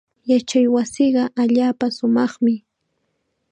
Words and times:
Yachaywasiiqa 0.31 1.23
allaapa 1.41 1.85
shumaqmi. 1.95 2.53